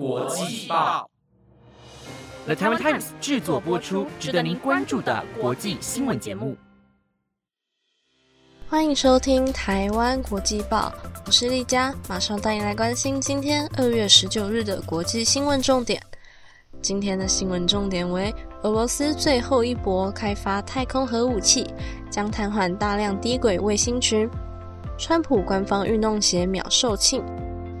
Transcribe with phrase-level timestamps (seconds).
[0.00, 1.10] 国际报
[2.46, 6.56] ，The Taiwan Times 制作播出，值得您关注的国际新闻节目。
[8.66, 10.90] 欢迎收听《台湾国际报》，
[11.26, 16.02] 我是丽佳，马上带你来关心今天二月十九日的国际新闻重点。
[16.80, 21.66] 今天的新闻重点为：俄罗斯最后一搏开发太空核武器，
[22.10, 24.26] 将瘫痪大量低轨卫星群；
[24.96, 27.22] 川普官方运动鞋秒售罄。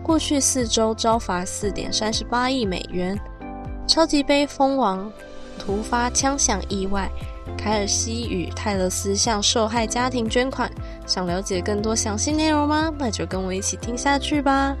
[0.02, 3.18] 过去四周招罚四点三十八亿美元。
[3.86, 5.10] 超级杯封王
[5.58, 7.10] 突发枪响意外。
[7.58, 10.70] 凯尔西与泰勒斯向受害家庭捐款。
[11.06, 12.92] 想了解更多详细内容吗？
[12.98, 14.76] 那就跟我一起听下去吧。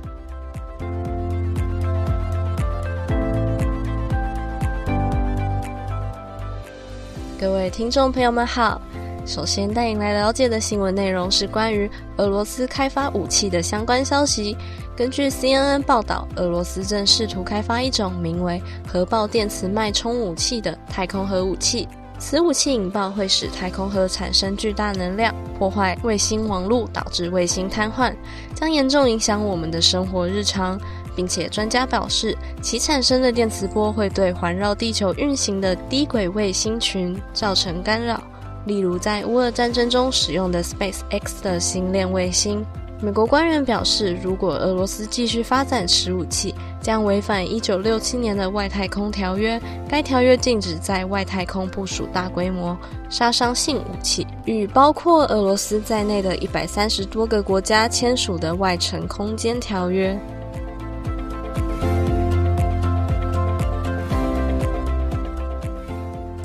[7.38, 8.80] 各位听众朋友们好。
[9.26, 14.56] 首先带您来了解的新闻内容是关于俄罗斯开发武器的相关消息。
[14.96, 21.88] 根据 CNN 报道，俄罗斯正试图开发一种名为核爆电磁脉冲武器的太空核武器。
[22.18, 28.14] 此武器引爆会使太空核产生巨大能量，破坏卫星网络，导致卫星瘫痪，
[28.54, 30.78] 将严重影响我们的生活日常。
[31.16, 38.22] 并且专家表示，其产生的电磁波会对环绕地球运行的低轨卫星群造成干扰。
[38.66, 42.64] 例如，在乌俄战争中使用的 SpaceX 的星链卫星，
[43.00, 49.60] 美国官员表示，如果俄罗斯继续发展此武器，将违反1967年的外太空条约。
[49.88, 52.76] 该条约禁止在外太空部署大规模
[53.08, 60.18] 杀伤性武器，与包括俄罗斯在内的一百三十多个国家签署的外层空间条约。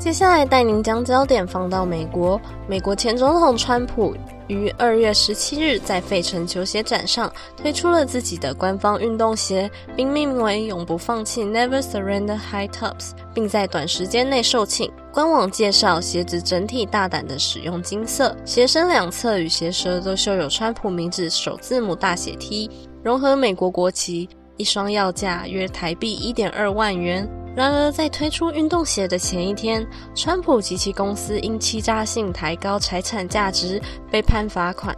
[0.06, 2.40] 接下来带您将焦点放到美国。
[2.68, 4.14] 美国前总统川普
[4.46, 14.88] 于二月十七日在费城球鞋展上推出了自己的官方运动鞋，并命名为“永不放弃 ”（Never Surrender High Tops），并在短时间内售罄。
[15.12, 22.70] 官网介绍，鞋子整体大胆的使用金色，鞋身两侧与鞋舌都绣有川普名字首字母大写 T，
[23.02, 24.28] 融合美国国旗。
[24.56, 27.28] 一双要价约台币一点二万元。
[27.56, 29.84] 然而，在推出运动鞋的前一天，
[30.14, 33.80] 川普及其公司因欺诈性抬高财产价值，
[34.10, 34.94] 被判罚款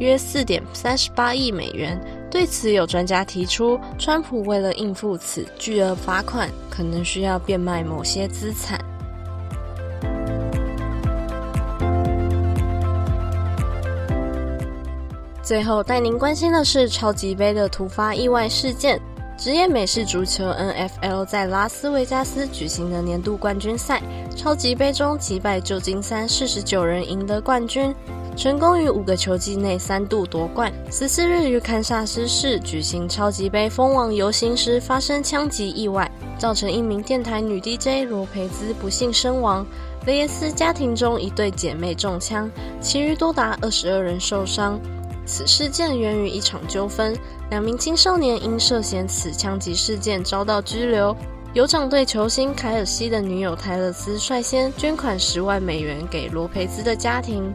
[0.00, 2.00] 约四点三十八亿美元。
[2.30, 8.82] 对此，有专家提出，川普为了应付此巨额罚款，可能需要变卖某些资产。
[15.42, 18.98] 最后，带您关心的是超级杯的突发意外事件。
[19.38, 24.02] 职业美式足球 NFL 在拉斯维加斯举行的年度冠军赛
[24.34, 27.94] 超级杯中击败旧金山四十九人，赢得冠军，
[28.36, 30.72] 成功于五个球季内三度夺冠。
[30.90, 39.64] 十四日于堪萨斯市举行超级杯封王游行时发生枪击意外，造成一名电台女 DJ 罗培兹不幸身亡。
[40.04, 42.50] 雷耶斯家庭中一对姐妹中枪，
[42.80, 44.80] 其余多达二十二人受伤。
[45.28, 47.14] 此事件源于一场纠纷，
[47.50, 51.14] 两名青少年因涉嫌此枪击事件遭到拘留。
[51.54, 57.52] 酋长队球星凯尔西的女友泰勒斯率先捐款十万美元给罗培兹的家庭，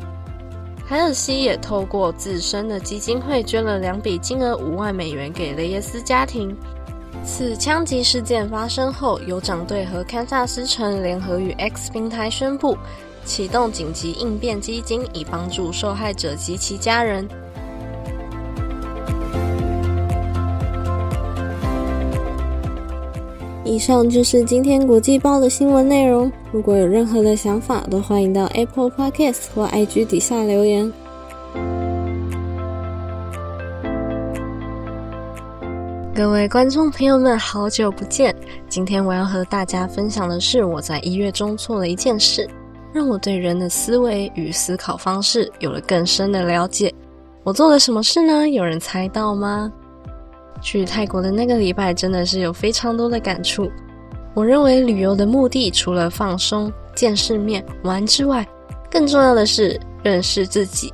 [0.88, 6.56] 凯尔西也透过自身的基金会捐了两笔金额五万美元给雷耶斯家庭。
[7.26, 12.78] 此枪击事件发生后，酋长队和堪萨斯城联合与 X 平台宣布
[13.24, 17.28] 启动紧急应变基金，以帮助受害者及其家人。
[23.66, 26.30] 以上就是今天国际报的新闻内容。
[26.52, 30.92] 如果有任何的想法，都欢迎到 Apple Podcast 或 IG 底下留言。
[36.14, 38.36] 各位观众朋友们，好久不见！
[38.68, 42.46] 今天我要和大家分享的是我在一月中做了一件事，
[42.92, 46.94] 让我对人的思维与思考方式有了更深的了解。
[47.46, 48.48] 我做了什么事呢？
[48.50, 49.72] 有人猜到吗？
[50.64, 53.70] 去泰国的那个礼拜真的是有非常多的感触。
[54.34, 58.48] 我认为旅游的目的除了放松、见世面、玩之外，
[58.90, 60.92] 更重要的是认识自己。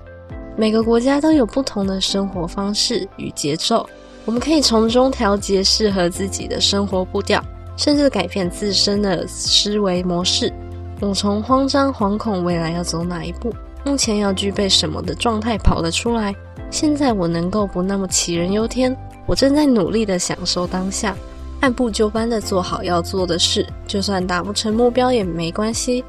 [0.57, 3.88] 每个国家都有不同的生活方式与节奏，
[4.25, 7.41] 我们可以从中调节适合自己的生活步调，
[7.77, 10.51] 甚至改变自身的思维模式。
[10.99, 13.53] 我从慌张、惶恐未来要走哪一步，
[13.85, 16.35] 目前要具备什么的状态跑了出来。
[16.69, 18.94] 现在我能够不那么杞人忧天。
[19.29, 21.15] 我正在努力的享受当下，
[21.59, 26.03] 按部就班的做好要做的事，就算达不成目标也没关系，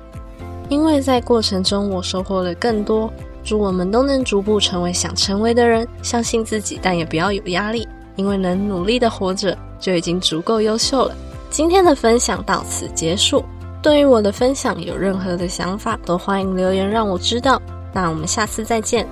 [0.71, 3.13] 因为在过程中我收获了更多。
[3.45, 7.87] 祝我们都能逐步成为想成为的人，相信自己，但也不要有压力，
[8.17, 11.15] 因为能努力的活着，就已经足够优秀了。
[11.51, 13.45] 今天的分享到此结束。
[13.83, 17.61] 对于我的分享有任何的想法，都欢迎留言让我知道。
[17.93, 19.07] 那我们下次再见。